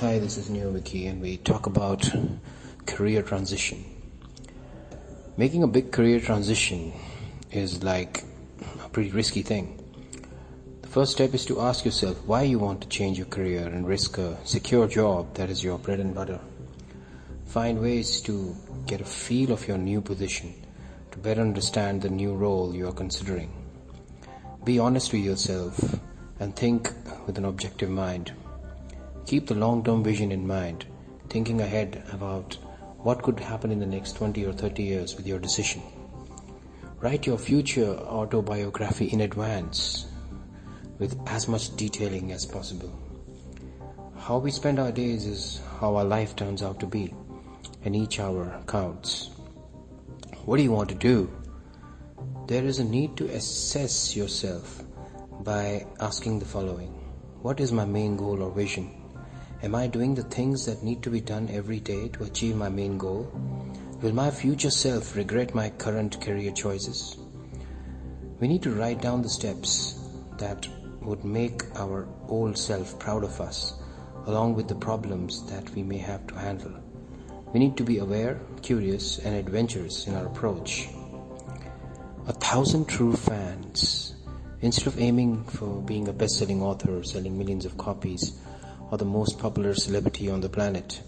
[0.00, 2.10] Hi, this is Neoviky and we talk about
[2.86, 3.84] career transition.
[5.36, 6.94] Making a big career transition
[7.52, 8.24] is like
[8.82, 9.78] a pretty risky thing.
[10.80, 13.86] The first step is to ask yourself why you want to change your career and
[13.86, 16.40] risk a secure job that is your bread and butter.
[17.44, 20.54] Find ways to get a feel of your new position
[21.10, 23.52] to better understand the new role you are considering.
[24.64, 25.78] Be honest with yourself
[26.38, 26.90] and think
[27.26, 28.32] with an objective mind.
[29.26, 30.86] Keep the long term vision in mind,
[31.28, 32.56] thinking ahead about
[32.98, 35.82] what could happen in the next 20 or 30 years with your decision.
[37.00, 40.06] Write your future autobiography in advance
[40.98, 42.92] with as much detailing as possible.
[44.18, 47.14] How we spend our days is how our life turns out to be,
[47.84, 49.30] and each hour counts.
[50.44, 51.30] What do you want to do?
[52.46, 54.82] There is a need to assess yourself
[55.40, 56.92] by asking the following
[57.40, 58.99] What is my main goal or vision?
[59.62, 62.70] Am I doing the things that need to be done every day to achieve my
[62.70, 63.30] main goal?
[64.00, 67.18] Will my future self regret my current career choices?
[68.40, 70.00] We need to write down the steps
[70.38, 70.66] that
[71.02, 73.74] would make our old self proud of us,
[74.24, 76.72] along with the problems that we may have to handle.
[77.52, 80.88] We need to be aware, curious, and adventurous in our approach.
[82.28, 84.14] A thousand true fans.
[84.62, 88.40] Instead of aiming for being a best selling author selling millions of copies,
[88.90, 91.02] or the most popular celebrity on the planet.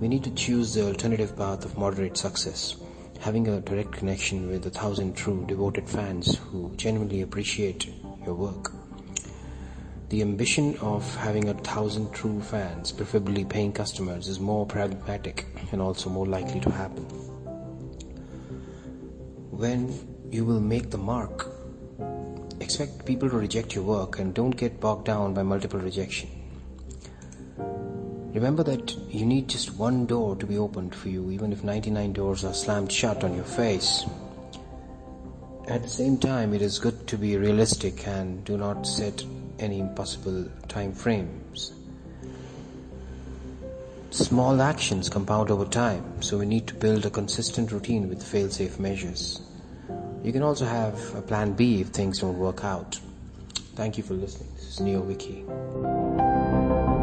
[0.00, 2.76] We need to choose the alternative path of moderate success,
[3.20, 7.92] having a direct connection with a thousand true devoted fans who genuinely appreciate
[8.24, 8.72] your work.
[10.10, 15.80] The ambition of having a thousand true fans, preferably paying customers, is more pragmatic and
[15.80, 17.04] also more likely to happen.
[19.50, 19.94] When
[20.30, 21.48] you will make the mark,
[22.60, 26.41] expect people to reject your work and don't get bogged down by multiple rejection.
[28.34, 32.14] Remember that you need just one door to be opened for you, even if 99
[32.14, 34.04] doors are slammed shut on your face.
[35.68, 39.22] At the same time, it is good to be realistic and do not set
[39.58, 41.74] any impossible time frames.
[44.10, 48.50] Small actions compound over time, so we need to build a consistent routine with fail
[48.50, 49.42] safe measures.
[50.22, 52.98] You can also have a plan B if things don't work out.
[53.74, 54.48] Thank you for listening.
[54.54, 57.01] This is Neoviky.